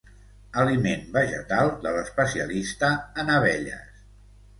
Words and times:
Aliment 0.61 1.03
vegetal 1.17 1.69
de 1.83 1.91
l'especialista 1.97 2.91
en 3.25 3.31
abelles. 3.35 4.01